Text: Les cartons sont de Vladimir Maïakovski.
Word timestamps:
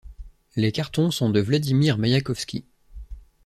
Les 0.55 0.71
cartons 0.71 1.11
sont 1.11 1.29
de 1.29 1.39
Vladimir 1.39 1.99
Maïakovski. 1.99 2.65